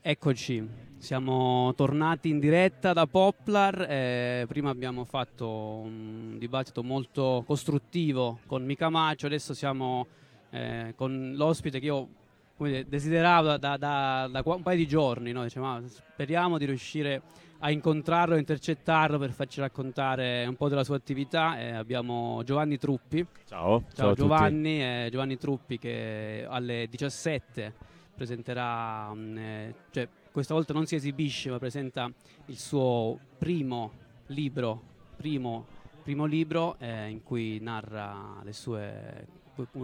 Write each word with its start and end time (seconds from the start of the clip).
Eccoci, 0.00 0.68
siamo 0.98 1.74
tornati 1.74 2.28
in 2.28 2.38
diretta 2.38 2.92
da 2.92 3.06
Poplar. 3.06 3.86
Eh, 3.88 4.44
prima 4.46 4.70
abbiamo 4.70 5.04
fatto 5.04 5.48
un 5.48 6.36
dibattito 6.38 6.84
molto 6.84 7.42
costruttivo 7.44 8.38
con 8.46 8.64
Mica 8.64 8.88
Maccio, 8.88 9.26
adesso 9.26 9.52
siamo 9.52 10.06
eh, 10.50 10.92
con 10.96 11.32
l'ospite 11.34 11.80
che 11.80 11.86
io 11.86 12.08
dire, 12.56 12.86
desideravo 12.86 13.56
da, 13.56 13.76
da, 13.76 14.28
da, 14.30 14.42
un 14.44 14.62
paio 14.62 14.76
di 14.76 14.86
giorni. 14.86 15.32
No? 15.32 15.42
Diciamo, 15.42 15.82
speriamo 15.88 16.56
di 16.56 16.66
riuscire 16.66 17.20
a 17.58 17.70
incontrarlo, 17.72 18.36
a 18.36 18.38
intercettarlo 18.38 19.18
per 19.18 19.32
farci 19.32 19.58
raccontare 19.58 20.46
un 20.46 20.54
po' 20.54 20.68
della 20.68 20.84
sua 20.84 20.94
attività. 20.94 21.58
Eh, 21.58 21.72
abbiamo 21.72 22.42
Giovanni 22.44 22.78
Truppi. 22.78 23.26
Ciao, 23.44 23.82
ciao, 23.92 24.06
ciao 24.06 24.14
Giovanni, 24.14 24.80
eh, 24.80 25.08
Giovanni 25.10 25.36
Truppi 25.36 25.78
che 25.78 26.46
alle 26.48 26.86
17 26.88 27.90
presenterà, 28.14 29.12
mm, 29.14 29.36
eh, 29.38 29.74
cioè 29.90 30.08
questa 30.30 30.54
volta 30.54 30.72
non 30.72 30.86
si 30.86 30.94
esibisce 30.94 31.50
ma 31.50 31.58
presenta 31.58 32.10
il 32.46 32.58
suo 32.58 33.18
primo 33.38 33.92
libro, 34.26 34.82
primo, 35.16 35.66
primo 36.02 36.24
libro 36.24 36.76
eh, 36.78 37.08
in 37.08 37.22
cui 37.22 37.58
narra 37.60 38.40
le 38.42 38.52
sue, 38.52 39.26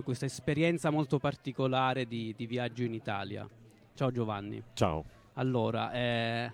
questa 0.02 0.24
esperienza 0.24 0.90
molto 0.90 1.18
particolare 1.18 2.06
di, 2.06 2.34
di, 2.36 2.46
viaggio 2.46 2.82
in 2.82 2.94
Italia. 2.94 3.46
Ciao 3.94 4.10
Giovanni. 4.10 4.62
Ciao. 4.72 5.04
Allora, 5.34 5.92
eh, 5.92 6.52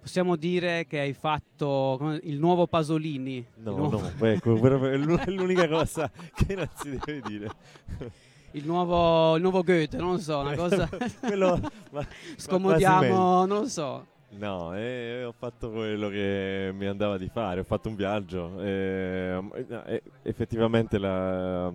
possiamo 0.00 0.36
dire 0.36 0.86
che 0.86 1.00
hai 1.00 1.12
fatto 1.12 2.18
il 2.22 2.38
nuovo 2.38 2.66
Pasolini? 2.66 3.44
No, 3.56 3.76
nuovo... 3.76 4.00
no, 4.00 4.10
beh, 4.16 4.38
è 4.38 4.96
l'unica 5.30 5.68
cosa 5.68 6.10
che 6.34 6.54
non 6.54 6.68
si 6.74 6.90
deve 6.90 7.20
dire 7.26 7.50
il 8.54 8.66
nuovo, 8.66 9.36
il 9.36 9.42
nuovo 9.42 9.62
Goethe, 9.62 9.96
non 9.96 10.18
so, 10.18 10.38
una 10.38 10.54
cosa... 10.56 10.88
Quello, 11.20 11.60
ma, 11.90 12.06
Scomodiamo, 12.36 13.46
non 13.46 13.68
so. 13.68 14.12
No, 14.36 14.74
eh, 14.74 15.22
ho 15.22 15.32
fatto 15.32 15.70
quello 15.70 16.08
che 16.08 16.70
mi 16.74 16.86
andava 16.86 17.16
di 17.18 17.28
fare, 17.28 17.60
ho 17.60 17.64
fatto 17.64 17.88
un 17.88 17.94
viaggio. 17.94 18.60
Eh, 18.60 19.40
eh, 19.86 20.02
effettivamente 20.22 20.98
la, 20.98 21.72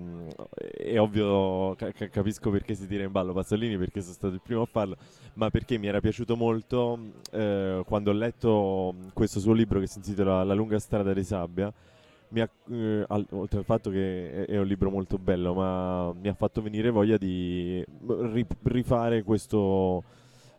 è 0.77 0.99
ovvio, 0.99 1.73
ca- 1.75 1.91
capisco 1.94 2.49
perché 2.49 2.75
si 2.75 2.86
tira 2.86 3.03
in 3.03 3.11
ballo 3.11 3.31
Pasolini, 3.31 3.77
perché 3.77 4.02
sono 4.02 4.14
stato 4.14 4.33
il 4.33 4.41
primo 4.43 4.64
a 4.64 4.67
farlo, 4.69 4.97
ma 5.36 5.49
perché 5.49 5.77
mi 5.77 5.88
era 5.88 6.02
piaciuto 6.02 6.36
molto 6.36 6.99
eh, 7.31 7.81
quando 7.86 8.09
ho 8.09 8.14
letto 8.14 8.93
questo 9.14 9.39
suo 9.39 9.53
libro 9.53 9.80
che 9.80 9.88
si 9.88 9.99
intitola 9.99 10.43
La 10.43 10.53
lunga 10.53 10.80
strada 10.80 11.14
di 11.14 11.23
sabbia 11.23 11.71
eh, 12.33 13.05
al, 13.08 13.25
oltre 13.31 13.59
al 13.59 13.66
fatto 13.66 13.89
che 13.89 14.45
è, 14.45 14.52
è, 14.52 14.58
un 14.58 14.67
libro 14.67 14.89
molto 14.89 15.17
bello, 15.17 15.53
ma 15.53 16.13
mi 16.13 16.27
ha 16.27 16.33
fatto 16.33 16.61
venire 16.61 16.89
voglia 16.89 17.17
di 17.17 17.83
ri, 18.08 18.45
rifare 18.63 19.23
questo 19.23 20.03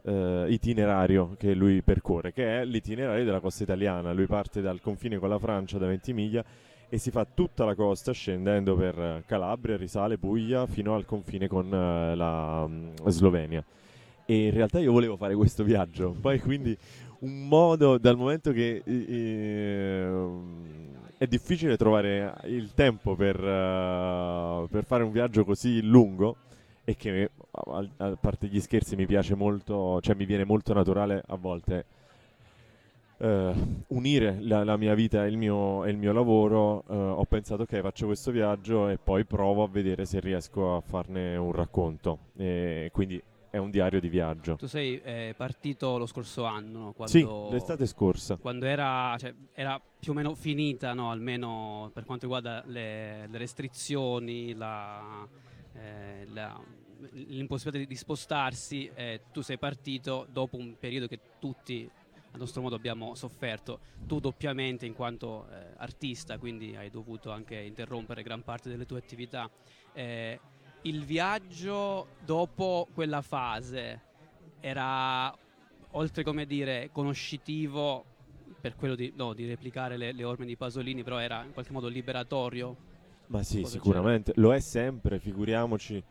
eh, 0.03 0.47
itinerario 0.49 1.35
che 1.39 1.55
lui 1.55 1.83
percorre, 1.83 2.33
che 2.33 2.61
è 2.61 2.65
l'itinerario 2.65 3.25
della 3.25 3.41
costa 3.41 3.63
italiana. 3.63 4.13
Lui 4.13 4.27
parte 4.27 4.61
dal 4.61 4.81
confine 4.81 5.19
con 5.19 5.29
la 5.29 5.39
Francia 5.39 5.79
da 5.79 5.87
Ventimiglia 5.87 6.45
e 6.89 6.99
si 6.99 7.11
fa 7.13 7.25
tutta 7.25 7.65
la 7.65 7.77
costa 7.77 8.13
scendendo 8.13 8.75
per 8.75 9.23
Calabria, 9.25 9.77
risale 9.77 10.19
Puglia 10.19 10.67
fino 10.67 10.95
al 10.95 11.05
confine 11.05 11.47
con 11.47 11.67
uh, 11.67 12.17
la 12.17 12.65
um, 12.67 12.93
Slovenia. 13.07 13.65
E 14.31 14.47
in 14.47 14.53
realtà 14.53 14.79
io 14.79 14.93
volevo 14.93 15.17
fare 15.17 15.35
questo 15.35 15.65
viaggio, 15.65 16.15
poi 16.21 16.39
quindi 16.39 16.77
un 17.21 17.49
modo, 17.49 17.99
dal 17.99 18.17
momento 18.17 18.53
che... 18.53 18.81
Eh, 18.85 20.09
è 21.19 21.27
difficile 21.27 21.77
trovare 21.77 22.35
il 22.45 22.73
tempo 22.73 23.15
per, 23.15 23.37
uh, 23.37 24.67
per, 24.71 24.85
fare 24.85 25.03
un 25.03 25.11
viaggio 25.11 25.45
così 25.45 25.83
lungo 25.83 26.37
e 26.83 26.97
che 26.97 27.31
a, 27.51 28.17
parte 28.19 28.47
gli 28.47 28.59
scherzi 28.59 28.97
mi 28.97 29.05
piace 29.05 29.35
molto, 29.35 30.01
cioè 30.01 30.15
mi 30.15 30.25
viene 30.25 30.45
molto 30.45 30.73
naturale 30.73 31.23
a 31.27 31.37
volte 31.37 31.85
uh, 33.19 33.53
unire 33.89 34.39
la, 34.41 34.65
la, 34.65 34.79
mia 34.79 34.95
vita 34.95 35.27
e 35.27 35.29
il 35.29 35.37
mio, 35.37 35.85
il 35.85 35.99
mio 35.99 36.13
lavoro. 36.13 36.85
Uh, 36.87 36.95
ho 36.95 37.25
pensato 37.27 37.65
ok 37.65 37.81
faccio 37.81 38.07
questo 38.07 38.31
viaggio 38.31 38.89
e 38.89 38.97
poi 38.97 39.25
provo 39.25 39.65
a 39.65 39.69
vedere 39.69 40.07
se 40.07 40.21
riesco 40.21 40.77
a 40.77 40.81
farne 40.81 41.37
un 41.37 41.53
racconto. 41.53 42.19
E 42.39 42.89
quindi 42.93 43.23
è 43.51 43.59
un 43.59 43.71
diario 43.71 44.01
di 44.01 44.09
viaggio. 44.09 44.55
Tu 44.57 44.67
sei 44.67 45.01
eh, 45.01 45.35
partito 45.37 45.99
lo 45.99 46.07
scorso 46.07 46.45
anno, 46.45 46.79
no? 46.79 46.93
Quando, 46.93 47.47
sì, 47.49 47.53
l'estate 47.53 47.87
scorsa. 47.87 48.37
Quando 48.37 48.65
era, 48.65 49.17
cioè, 49.19 49.35
era, 49.53 49.81
più 49.99 50.13
o 50.13 50.15
meno 50.15 50.35
finita, 50.35 50.95
no? 50.95 51.11
almeno 51.11 51.91
per 51.93 52.05
quanto 52.05 52.27
riguarda 52.27 52.63
le, 52.67 53.27
le 53.27 53.39
restrizioni, 53.39 54.55
la, 54.55 55.27
eh, 55.75 56.27
la, 56.29 56.59
l'impossibilità 57.11 57.89
di, 57.89 57.97
spostarsi. 57.97 58.89
Eh, 58.95 59.23
tu 59.33 59.41
sei 59.41 59.59
partito 59.59 60.27
dopo 60.31 60.57
un 60.57 60.77
periodo 60.79 61.09
che 61.09 61.19
tutti 61.41 61.91
a 62.33 62.37
nostro 62.39 62.63
modo 62.63 62.77
abbiamo 62.77 63.17
sofferto, 63.17 63.81
tu 64.07 64.21
doppiamente 64.21 64.87
in 64.87 64.95
quanto 64.95 65.49
eh, 65.51 65.75
artista, 65.79 66.39
quindi 66.39 66.77
hai 66.77 66.89
dovuto 66.89 67.33
anche 67.33 67.57
interrompere 67.57 68.23
gran 68.23 68.45
parte 68.45 68.69
delle 68.69 68.87
tue 68.87 68.99
attività. 68.99 69.51
Eh, 69.93 70.39
il 70.83 71.05
viaggio 71.05 72.09
dopo 72.25 72.89
quella 72.95 73.21
fase 73.23 74.01
era 74.61 75.35
oltre 75.93 76.23
come 76.23 76.47
dire 76.47 76.91
conoscitivo 76.93 78.05
per 78.61 78.77
quello 78.77 78.95
di, 78.95 79.13
no, 79.17 79.33
di 79.33 79.47
replicare 79.47 79.97
le, 79.97 80.13
le, 80.13 80.25
orme 80.25 80.47
di 80.47 80.57
Pasolini 80.57 81.03
però 81.03 81.19
era 81.19 81.43
in 81.45 81.53
qualche 81.53 81.73
modo 81.73 81.89
liberatorio 81.89 82.77
ma 83.27 83.43
sì 83.43 83.65
sicuramente 83.65 84.33
c'era? 84.33 84.47
lo 84.47 84.55
è 84.55 84.61
sempre 84.61 85.19
figuriamoci 85.19 86.03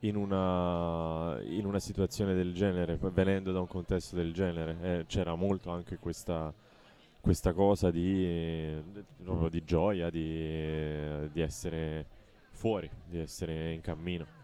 in 0.00 0.16
una, 0.16 1.38
in 1.42 1.64
una, 1.64 1.78
situazione 1.78 2.34
del 2.34 2.52
genere 2.52 2.98
venendo 3.12 3.52
da 3.52 3.60
un 3.60 3.68
contesto 3.68 4.16
del 4.16 4.32
genere 4.32 4.76
eh, 4.82 5.04
c'era 5.06 5.34
molto 5.36 5.70
anche 5.70 5.98
questa, 5.98 6.52
questa 7.20 7.52
cosa 7.52 7.90
di, 7.90 8.82
di 9.16 9.64
gioia 9.64 10.10
di, 10.10 11.30
di 11.30 11.40
essere 11.40 12.11
fuori, 12.52 12.88
di 13.04 13.18
essere 13.18 13.72
in 13.72 13.80
cammino. 13.80 14.40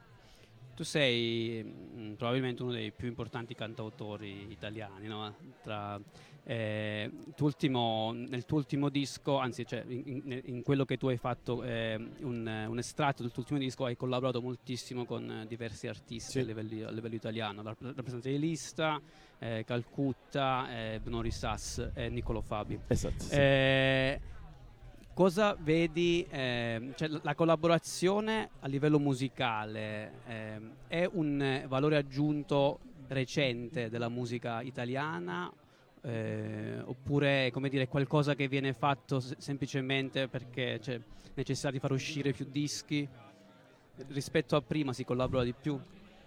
Tu 0.75 0.85
sei 0.85 1.63
mh, 1.63 2.01
mm, 2.01 2.13
probabilmente 2.15 2.63
uno 2.63 2.73
dei 2.73 2.93
più 2.93 3.09
importanti 3.09 3.55
cantautori 3.55 4.51
italiani, 4.51 5.07
no? 5.07 5.35
Tra, 5.63 6.01
eh, 6.45 7.11
ultimo, 7.41 8.13
nel 8.13 8.47
tuo 8.47 8.57
ultimo 8.57 8.89
disco, 8.89 9.37
anzi 9.37 9.67
cioè, 9.67 9.85
in, 9.87 10.41
in, 10.45 10.63
quello 10.63 10.87
che 10.87 10.97
tu 10.97 11.09
hai 11.09 11.19
fatto 11.19 11.63
eh, 11.63 11.97
un, 12.21 12.67
un, 12.69 12.79
estratto 12.79 13.23
del 13.23 13.33
tuo 13.33 13.43
ultimo 13.43 13.59
disco, 13.59 13.85
hai 13.85 13.97
collaborato 13.97 14.41
moltissimo 14.41 15.05
con 15.05 15.45
diversi 15.47 15.89
artisti 15.89 16.31
sì. 16.31 16.39
a, 16.39 16.45
livello, 16.45 16.89
a, 16.89 16.91
livello, 16.91 17.15
italiano, 17.17 17.63
la 17.63 17.77
rappresentante 17.79 18.31
di 18.31 18.39
Lista, 18.39 18.99
eh, 19.39 19.65
Calcutta, 19.67 20.69
eh, 20.71 21.01
Benori 21.03 21.31
Sass 21.31 21.91
e 21.93 22.09
Niccolo 22.09 22.41
Fabi. 22.41 22.79
Esatto. 22.87 23.25
Sì. 23.25 24.38
Cosa 25.19 25.57
vedi, 25.59 26.25
eh, 26.31 26.93
cioè 26.95 27.09
la 27.23 27.35
collaborazione 27.35 28.51
a 28.61 28.69
livello 28.69 29.01
musicale 29.01 30.13
eh, 30.29 30.61
è 30.87 31.11
un 31.11 31.65
valore 31.67 31.97
aggiunto 31.97 32.79
recente 33.09 33.89
della 33.89 34.09
musica 34.09 34.63
italiana 34.63 35.53
eh, 36.03 36.81
oppure 36.85 37.51
come 37.51 37.69
dire 37.69 37.89
qualcosa 37.89 38.37
che 38.37 38.47
viene 38.47 38.73
fatto 38.73 39.19
se- 39.19 39.35
semplicemente 39.39 40.29
perché 40.29 40.79
c'è 40.81 41.01
necessità 41.35 41.73
di 41.73 41.81
far 41.81 41.91
uscire 41.91 42.31
più 42.31 42.47
dischi 42.49 43.09
rispetto 44.11 44.55
a 44.55 44.61
prima 44.61 44.93
si 44.93 45.03
collabora 45.03 45.43
di 45.43 45.53
più? 45.53 45.81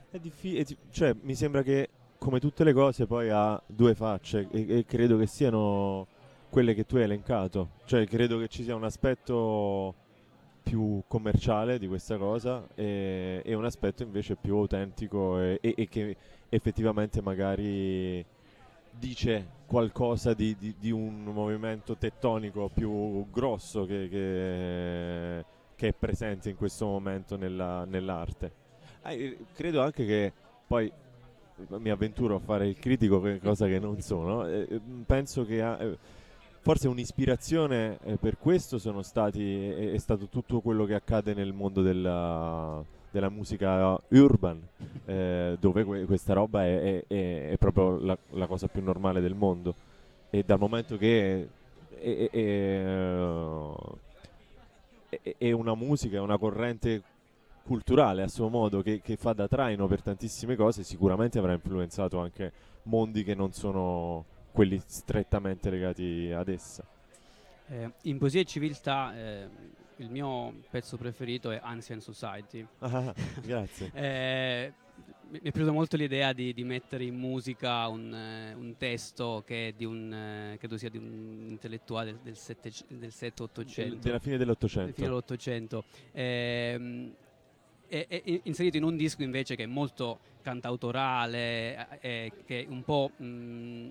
È 0.09 0.19
difficile, 0.19 0.65
cioè 0.89 1.15
mi 1.21 1.35
sembra 1.35 1.63
che 1.63 1.87
come 2.17 2.41
tutte 2.41 2.65
le 2.65 2.73
cose 2.73 3.07
poi 3.07 3.29
ha 3.29 3.63
due 3.65 3.95
facce 3.95 4.49
e, 4.51 4.79
e 4.79 4.85
credo 4.85 5.17
che 5.17 5.27
siano 5.27 6.07
quelle 6.51 6.73
che 6.75 6.85
tu 6.85 6.97
hai 6.97 7.03
elencato. 7.03 7.69
Cioè, 7.85 8.05
credo 8.05 8.37
che 8.37 8.49
ci 8.49 8.63
sia 8.63 8.75
un 8.75 8.83
aspetto 8.83 9.95
più 10.61 11.01
commerciale 11.07 11.79
di 11.79 11.87
questa 11.87 12.17
cosa 12.17 12.67
e, 12.75 13.41
e 13.43 13.53
un 13.55 13.65
aspetto 13.65 14.03
invece 14.03 14.35
più 14.35 14.57
autentico 14.57 15.39
e, 15.39 15.57
e, 15.61 15.73
e, 15.75 15.87
che 15.87 16.15
effettivamente 16.49 17.21
magari 17.21 18.23
dice 18.91 19.47
qualcosa 19.65 20.33
di, 20.33 20.55
di, 20.59 20.75
di 20.77 20.91
un 20.91 21.23
movimento 21.23 21.95
tettonico 21.95 22.69
più 22.71 23.25
grosso 23.31 23.85
che, 23.85 24.07
che, 24.09 25.45
che 25.75 25.87
è 25.87 25.93
presente 25.93 26.49
in 26.49 26.57
questo 26.57 26.85
momento 26.85 27.37
nella, 27.37 27.85
nell'arte. 27.85 28.51
Eh, 29.03 29.37
credo 29.55 29.81
anche 29.81 30.05
che 30.05 30.33
poi 30.67 30.91
mi 31.69 31.89
avventuro 31.89 32.35
a 32.35 32.39
fare 32.39 32.67
il 32.67 32.77
critico, 32.77 33.21
cosa 33.41 33.67
che 33.67 33.79
non 33.79 34.01
sono. 34.01 34.45
Eh, 34.45 34.81
penso 35.05 35.45
che... 35.45 35.59
Eh, 35.61 36.19
forse 36.61 36.87
un'ispirazione 36.87 37.97
eh, 38.03 38.17
per 38.17 38.37
questo 38.37 38.77
stati, 39.01 39.65
è, 39.65 39.91
è, 39.93 39.97
stato 39.97 40.27
tutto 40.27 40.61
quello 40.61 40.85
che 40.85 40.93
accade 40.93 41.33
nel 41.33 41.53
mondo 41.53 41.81
della, 41.81 42.83
della 43.09 43.29
musica 43.29 43.99
urban, 44.09 44.61
eh, 45.05 45.57
dove 45.59 45.83
que- 45.83 46.05
questa 46.05 46.33
roba 46.33 46.63
è, 46.63 47.03
è, 47.07 47.49
è 47.49 47.57
proprio 47.57 47.97
la, 47.97 48.17
la, 48.31 48.47
cosa 48.47 48.67
più 48.67 48.83
normale 48.83 49.21
del 49.21 49.33
mondo. 49.33 49.73
E 50.29 50.43
dal 50.43 50.59
momento 50.59 50.97
che 50.97 51.47
è, 55.37 55.51
una 55.51 55.75
musica, 55.75 56.17
è 56.17 56.19
una 56.19 56.37
corrente 56.37 57.01
culturale 57.63 58.21
a 58.21 58.27
suo 58.27 58.49
modo 58.49 58.81
che, 58.81 59.01
che, 59.01 59.17
fa 59.17 59.33
da 59.33 59.47
traino 59.47 59.87
per 59.87 60.01
tantissime 60.01 60.55
cose, 60.55 60.83
sicuramente 60.83 61.39
avrà 61.39 61.53
influenzato 61.53 62.19
anche 62.19 62.51
mondi 62.83 63.23
che 63.23 63.35
non 63.35 63.51
sono 63.51 64.25
quelli 64.51 64.81
strettamente 64.85 65.69
legati 65.69 66.31
ad 66.33 66.47
essa. 66.47 66.85
Eh, 67.67 67.91
in 68.03 68.17
Poesia 68.17 68.41
e 68.41 68.45
Civiltà 68.45 69.15
eh, 69.15 69.47
il 69.97 70.09
mio 70.09 70.53
pezzo 70.69 70.97
preferito 70.97 71.51
è 71.51 71.59
Ancient 71.61 72.01
Society. 72.01 72.65
Ah, 72.79 73.13
grazie. 73.41 73.91
eh, 73.95 74.73
mi 75.29 75.39
è 75.39 75.51
piaciuta 75.51 75.71
molto 75.71 75.95
l'idea 75.95 76.33
di, 76.33 76.53
di, 76.53 76.63
mettere 76.63 77.05
in 77.05 77.15
musica 77.15 77.87
un, 77.87 78.13
eh, 78.13 78.53
un 78.53 78.75
testo 78.77 79.43
che 79.45 79.69
è 79.69 79.71
di 79.71 79.85
un, 79.85 80.13
eh, 80.13 80.57
credo 80.57 80.77
sia 80.77 80.89
di 80.89 80.97
un 80.97 81.45
intellettuale 81.47 82.17
del, 82.21 82.35
del 82.87 83.11
7-800. 83.15 83.93
Della 83.99 84.19
fine 84.19 84.37
dell'Ottocento. 84.37 84.93
Fine 84.93 85.07
dell'Ottocento. 85.07 85.83
Eh, 86.11 87.11
è, 87.87 88.07
è, 88.07 88.39
inserito 88.43 88.77
in 88.77 88.83
un 88.83 88.97
disco 88.97 89.23
invece 89.23 89.55
che 89.55 89.63
è 89.63 89.67
molto 89.67 90.19
cantautorale, 90.41 91.99
eh, 92.01 92.31
che 92.45 92.65
un 92.69 92.83
po' 92.83 93.11
mh, 93.15 93.89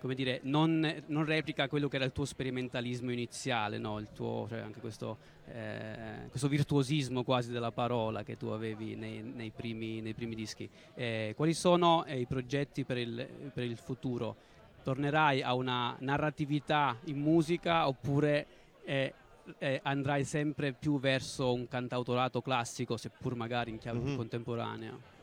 come 0.00 0.14
dire, 0.14 0.40
non, 0.42 1.02
non, 1.06 1.24
replica 1.24 1.68
quello 1.68 1.88
che 1.88 1.96
era 1.96 2.04
il 2.04 2.12
tuo 2.12 2.24
sperimentalismo 2.24 3.10
iniziale, 3.10 3.78
no? 3.78 3.98
il 3.98 4.08
tuo, 4.12 4.46
cioè 4.48 4.60
anche 4.60 4.80
questo, 4.80 5.18
eh, 5.46 6.28
questo, 6.28 6.48
virtuosismo 6.48 7.22
quasi 7.22 7.50
della 7.50 7.72
parola 7.72 8.22
che 8.22 8.36
tu 8.36 8.46
avevi 8.48 8.94
nei, 8.94 9.22
nei, 9.22 9.50
primi, 9.50 10.00
nei 10.00 10.14
primi, 10.14 10.34
dischi. 10.34 10.68
Eh, 10.94 11.32
quali 11.36 11.54
sono 11.54 12.04
eh, 12.04 12.20
i 12.20 12.26
progetti 12.26 12.84
per 12.84 12.98
il, 12.98 13.26
per 13.52 13.64
il, 13.64 13.76
futuro? 13.76 14.36
Tornerai 14.82 15.42
a 15.42 15.54
una 15.54 15.96
narratività 16.00 16.96
in 17.04 17.18
musica 17.18 17.88
oppure 17.88 18.46
eh, 18.84 19.14
eh, 19.58 19.80
andrai 19.82 20.24
sempre 20.24 20.72
più 20.72 21.00
verso 21.00 21.52
un 21.52 21.66
cantautorato 21.66 22.40
classico, 22.40 22.96
seppur 22.96 23.34
magari 23.34 23.70
in 23.70 23.78
chiave 23.78 23.98
mm-hmm. 23.98 24.16
contemporanea? 24.16 25.14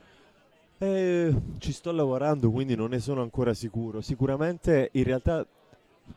Eh, 0.84 1.34
ci 1.60 1.72
sto 1.72 1.94
lavorando, 1.94 2.52
quindi 2.52 2.76
non 2.76 2.90
ne 2.90 3.00
sono 3.00 3.22
ancora 3.22 3.54
sicuro. 3.54 4.02
Sicuramente 4.02 4.90
in 4.92 5.06
realtà 5.06 5.46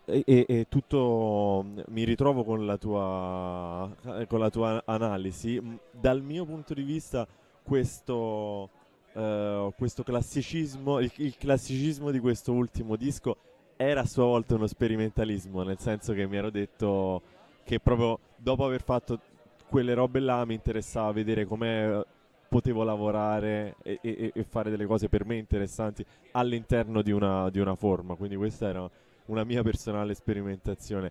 è, 0.04 0.22
è, 0.24 0.44
è 0.44 0.66
tutto. 0.68 1.64
Mi 1.86 2.02
ritrovo 2.02 2.42
con 2.42 2.66
la, 2.66 2.76
tua, 2.76 3.88
con 4.26 4.40
la 4.40 4.50
tua 4.50 4.82
analisi. 4.84 5.62
Dal 5.92 6.20
mio 6.20 6.44
punto 6.44 6.74
di 6.74 6.82
vista, 6.82 7.28
questo, 7.62 8.68
uh, 9.12 9.72
questo 9.76 10.02
classicismo, 10.02 10.98
il, 10.98 11.12
il 11.18 11.36
classicismo 11.36 12.10
di 12.10 12.18
questo 12.18 12.52
ultimo 12.52 12.96
disco 12.96 13.36
era 13.76 14.00
a 14.00 14.06
sua 14.06 14.24
volta 14.24 14.56
uno 14.56 14.66
sperimentalismo, 14.66 15.62
nel 15.62 15.78
senso 15.78 16.12
che 16.12 16.26
mi 16.26 16.38
ero 16.38 16.50
detto 16.50 17.22
che 17.62 17.78
proprio 17.78 18.18
dopo 18.34 18.64
aver 18.64 18.82
fatto 18.82 19.20
quelle 19.68 19.94
robe 19.94 20.18
là 20.18 20.44
mi 20.44 20.54
interessava 20.54 21.12
vedere 21.12 21.44
come 21.44 22.04
potevo 22.48 22.82
lavorare 22.82 23.76
e, 23.82 23.98
e, 24.00 24.32
e, 24.34 24.44
fare 24.44 24.70
delle 24.70 24.86
cose 24.86 25.08
per 25.08 25.24
me 25.24 25.36
interessanti 25.36 26.04
all'interno 26.32 27.02
di 27.02 27.10
una, 27.10 27.50
di 27.50 27.58
una 27.58 27.74
forma, 27.74 28.14
quindi 28.14 28.36
questa 28.36 28.68
era 28.68 28.88
una 29.26 29.44
mia 29.44 29.62
personale 29.62 30.14
sperimentazione. 30.14 31.10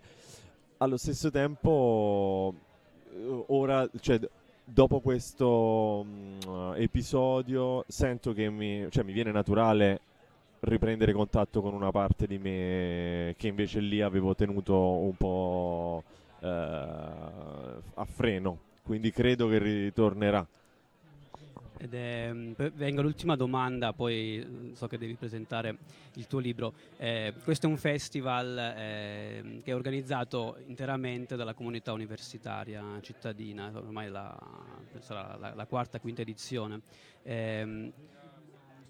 Allo 0.78 0.96
stesso 0.96 1.30
tempo, 1.30 2.54
eh, 3.12 3.44
ora, 3.48 3.88
cioè, 4.00 4.20
dopo 4.64 5.00
questo 5.00 6.04
um, 6.04 6.74
episodio, 6.76 7.84
sento 7.86 8.32
che 8.32 8.50
mi, 8.50 8.86
cioè, 8.90 9.04
mi 9.04 9.12
viene 9.12 9.32
naturale 9.32 10.00
riprendere 10.60 11.12
contatto 11.12 11.60
con 11.60 11.74
una 11.74 11.90
parte 11.90 12.26
di 12.26 12.38
me 12.38 13.34
che 13.36 13.48
invece 13.48 13.80
lì 13.80 14.00
avevo 14.00 14.34
tenuto 14.34 14.76
un 14.76 15.14
po' 15.16 16.02
eh, 16.40 16.48
a 16.48 18.04
freno, 18.04 18.58
quindi 18.82 19.10
credo 19.10 19.48
che 19.48 19.58
ritornerà. 19.58 20.46
Ed 21.78 21.94
è, 21.94 22.30
mm, 22.32 22.52
venga 22.74 23.02
l'ultima 23.02 23.36
domanda, 23.36 23.92
poi 23.92 24.44
mm, 24.44 24.72
so 24.72 24.86
che 24.86 24.98
devi 24.98 25.14
presentare 25.14 25.76
il 26.14 26.26
tuo 26.26 26.38
libro. 26.38 26.72
Eh, 26.96 27.34
questo 27.44 27.66
è 27.66 27.68
un 27.68 27.76
festival 27.76 28.74
eh, 28.76 29.60
che 29.62 29.70
è 29.70 29.74
organizzato 29.74 30.56
interamente 30.66 31.36
dalla 31.36 31.54
comunità 31.54 31.92
universitaria 31.92 32.82
cittadina, 33.00 33.70
ormai 33.74 34.08
la, 34.08 34.36
sarà 35.00 35.36
la, 35.38 35.54
la 35.54 35.66
quarta, 35.66 36.00
quinta 36.00 36.22
edizione. 36.22 36.80
Eh, 37.22 37.92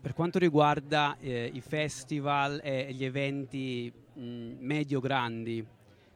per 0.07 0.15
quanto 0.15 0.39
riguarda 0.39 1.17
eh, 1.19 1.51
i 1.53 1.61
festival 1.61 2.61
e 2.63 2.93
gli 2.93 3.05
eventi 3.05 3.93
mm, 4.17 4.57
medio-grandi, 4.61 5.67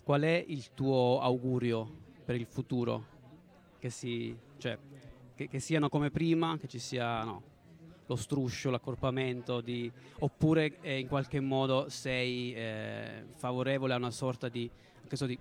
qual 0.04 0.22
è 0.22 0.44
il 0.46 0.72
tuo 0.74 1.18
augurio 1.20 1.88
per 2.24 2.36
il 2.36 2.46
futuro? 2.46 3.18
Che 3.80 3.90
si, 3.90 4.36
cioè, 4.58 4.78
che, 5.40 5.48
che 5.48 5.58
siano 5.58 5.88
come 5.88 6.10
prima, 6.10 6.58
che 6.58 6.68
ci 6.68 6.78
sia 6.78 7.24
no, 7.24 7.42
lo 8.04 8.16
struscio, 8.16 8.68
l'accorpamento, 8.68 9.62
di, 9.62 9.90
oppure 10.18 10.80
eh, 10.82 10.98
in 10.98 11.06
qualche 11.06 11.40
modo 11.40 11.88
sei 11.88 12.52
eh, 12.52 13.24
favorevole 13.36 13.94
a 13.94 13.96
una 13.96 14.10
sorta 14.10 14.50
di, 14.50 14.68
so, 15.10 15.24
di, 15.24 15.38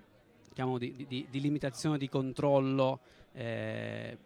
di, 1.06 1.26
di 1.28 1.40
limitazione 1.40 1.98
di 1.98 2.08
controllo 2.08 3.00
eh, 3.34 4.16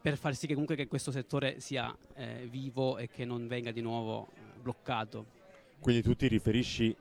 per 0.00 0.16
far 0.16 0.34
sì 0.34 0.46
che 0.46 0.54
comunque 0.54 0.76
che 0.76 0.88
questo 0.88 1.10
settore 1.10 1.60
sia 1.60 1.94
eh, 2.14 2.48
vivo 2.50 2.96
e 2.96 3.08
che 3.08 3.26
non 3.26 3.46
venga 3.48 3.70
di 3.70 3.82
nuovo 3.82 4.28
bloccato. 4.62 5.26
Quindi 5.78 6.00
tu 6.00 6.16
ti 6.16 6.26
riferisci 6.26 6.96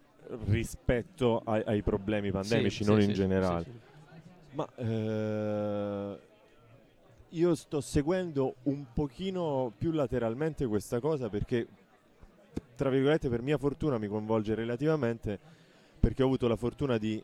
rispetto 0.47 1.41
ai, 1.45 1.63
ai 1.65 1.81
problemi 1.81 2.29
pandemici, 2.29 2.83
sì, 2.83 2.89
non 2.89 2.99
sì, 2.99 3.07
in 3.07 3.15
sì, 3.15 3.21
generale. 3.21 3.65
Ma 4.53 4.67
eh, 4.75 6.29
io 7.31 7.55
sto 7.55 7.79
seguendo 7.79 8.55
un 8.63 8.85
pochino 8.93 9.71
più 9.77 9.91
lateralmente 9.91 10.65
questa 10.65 10.99
cosa 10.99 11.29
perché, 11.29 11.67
tra 12.75 12.89
virgolette, 12.89 13.29
per 13.29 13.41
mia 13.41 13.57
fortuna 13.57 13.97
mi 13.97 14.07
coinvolge 14.07 14.55
relativamente 14.55 15.39
perché 15.99 16.23
ho 16.23 16.25
avuto 16.25 16.47
la 16.47 16.55
fortuna 16.55 16.97
di 16.97 17.23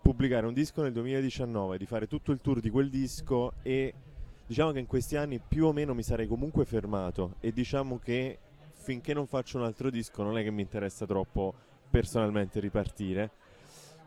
pubblicare 0.00 0.46
un 0.46 0.54
disco 0.54 0.82
nel 0.82 0.92
2019, 0.92 1.78
di 1.78 1.86
fare 1.86 2.08
tutto 2.08 2.32
il 2.32 2.40
tour 2.40 2.60
di 2.60 2.70
quel 2.70 2.88
disco 2.88 3.52
e 3.62 3.94
diciamo 4.46 4.72
che 4.72 4.80
in 4.80 4.86
questi 4.86 5.16
anni 5.16 5.38
più 5.38 5.66
o 5.66 5.72
meno 5.72 5.94
mi 5.94 6.02
sarei 6.02 6.26
comunque 6.26 6.64
fermato 6.64 7.36
e 7.38 7.52
diciamo 7.52 7.98
che 7.98 8.38
finché 8.72 9.14
non 9.14 9.26
faccio 9.26 9.58
un 9.58 9.64
altro 9.64 9.88
disco 9.90 10.24
non 10.24 10.36
è 10.36 10.42
che 10.42 10.50
mi 10.50 10.62
interessa 10.62 11.06
troppo 11.06 11.54
personalmente 11.88 12.58
ripartire 12.58 13.30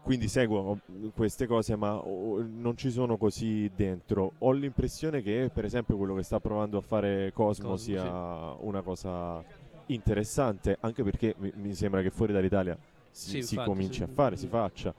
quindi 0.06 0.28
seguo 0.28 0.78
queste 1.16 1.48
cose 1.48 1.76
ma 1.76 2.00
non 2.06 2.74
ci 2.78 2.92
sono 2.92 3.18
così 3.18 3.72
dentro. 3.76 4.34
Ho 4.38 4.52
l'impressione 4.52 5.24
che 5.24 5.50
per 5.52 5.66
esempio 5.66 5.98
quello 5.98 6.14
che 6.14 6.22
sta 6.22 6.40
provando 6.40 6.78
a 6.78 6.82
fare 6.82 7.32
Cosmo, 7.34 7.70
Cosmo 7.70 7.76
sia 7.78 8.04
sì. 8.04 8.58
una 8.60 8.82
cosa 8.84 9.44
interessante, 9.88 10.78
anche 10.82 11.02
perché 11.02 11.34
mi, 11.38 11.74
sembra 11.74 12.04
che 12.04 12.12
fuori 12.12 12.34
dall'Italia 12.34 12.78
si, 13.10 13.42
sì, 13.42 13.42
si 13.42 13.56
cominci 13.56 13.96
sì. 13.98 14.04
a 14.04 14.08
fare, 14.08 14.38
si 14.38 14.46
faccia. 14.46 14.94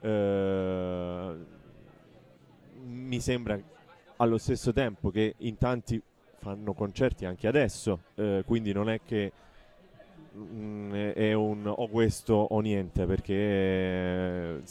Eh, 0.00 1.34
mi 2.84 3.20
sembra 3.20 3.58
allo 4.16 4.36
stesso 4.36 4.70
tempo 4.74 5.08
che 5.10 5.34
in 5.38 5.56
tanti 5.56 6.00
fanno 6.36 6.74
concerti 6.74 7.24
anche 7.24 7.48
adesso, 7.48 8.00
eh, 8.16 8.42
quindi 8.44 8.74
non 8.74 8.90
è 8.90 9.00
che 9.02 9.32
è 10.92 11.32
un 11.34 11.66
o 11.66 11.88
questo 11.88 12.34
o 12.34 12.60
niente 12.60 13.04
perché 13.04 13.34
eh, 13.34 14.62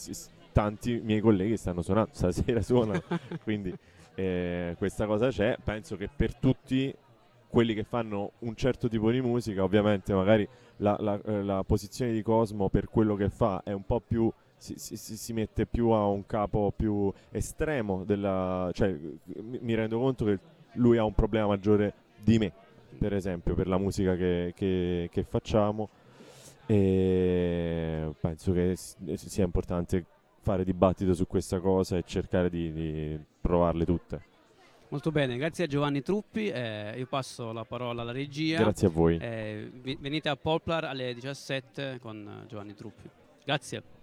tanti 0.51 0.99
miei 1.03 1.19
colleghi 1.19 1.57
stanno 1.57 1.81
suonando, 1.81 2.11
stasera 2.13 2.61
suonano, 2.61 3.01
quindi 3.43 3.73
eh, 4.15 4.75
questa 4.77 5.05
cosa 5.05 5.29
c'è, 5.29 5.57
penso 5.63 5.95
che 5.95 6.09
per 6.13 6.35
tutti 6.35 6.93
quelli 7.47 7.73
che 7.73 7.83
fanno 7.83 8.31
un 8.39 8.55
certo 8.55 8.87
tipo 8.87 9.11
di 9.11 9.21
musica, 9.21 9.63
ovviamente 9.63 10.13
magari 10.13 10.47
la, 10.77 10.95
la, 10.99 11.19
eh, 11.23 11.43
la 11.43 11.63
posizione 11.63 12.11
di 12.11 12.21
Cosmo 12.21 12.69
per 12.69 12.89
quello 12.89 13.15
che 13.15 13.29
fa 13.29 13.61
è 13.63 13.71
un 13.71 13.85
po' 13.85 13.99
più 13.99 14.31
si, 14.57 14.75
si, 14.77 14.95
si, 14.95 15.33
mette 15.33 15.65
più 15.65 15.89
a 15.89 16.05
un 16.05 16.23
capo 16.27 16.71
più 16.75 17.11
estremo 17.31 18.03
della, 18.05 18.69
cioè 18.73 18.95
mi, 19.41 19.57
mi 19.59 19.73
rendo 19.73 19.97
conto 19.97 20.23
che 20.25 20.37
lui 20.73 20.97
ha 20.97 21.03
un 21.03 21.15
problema 21.15 21.47
maggiore 21.47 21.93
di 22.21 22.37
me 22.37 22.53
per 22.97 23.13
esempio, 23.13 23.55
per 23.55 23.67
la 23.67 23.77
musica 23.77 24.15
che, 24.15 24.53
che, 24.55 25.09
che 25.11 25.23
facciamo. 25.23 25.89
E 26.65 28.13
penso 28.19 28.53
che 28.53 28.75
sia 28.75 29.43
importante 29.43 30.05
fare 30.41 30.63
dibattito 30.63 31.13
su 31.13 31.27
questa 31.27 31.59
cosa 31.59 31.97
e 31.97 32.03
cercare 32.05 32.49
di, 32.49 32.71
di 32.71 33.19
provarle 33.39 33.85
tutte. 33.85 34.29
Molto 34.89 35.11
bene, 35.11 35.37
grazie 35.37 35.63
a 35.63 35.67
Giovanni 35.67 36.01
Truppi, 36.01 36.49
eh, 36.49 36.95
io 36.97 37.05
passo 37.05 37.53
la 37.53 37.63
parola 37.63 38.01
alla 38.01 38.11
regia. 38.11 38.57
Grazie 38.57 38.87
a 38.87 38.89
voi. 38.89 39.17
Eh, 39.17 39.71
venite 39.99 40.27
a 40.27 40.35
Poplar 40.35 40.83
alle 40.83 41.13
17 41.13 41.99
con 42.01 42.43
Giovanni 42.47 42.73
Truppi. 42.73 43.09
Grazie. 43.45 44.00